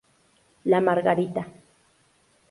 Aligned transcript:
La 0.63 0.81
Margarita. 0.81 1.43